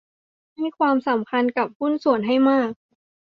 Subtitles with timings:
[0.57, 2.71] ให้ความสำคัญกับหุ้นส่วนให้มาก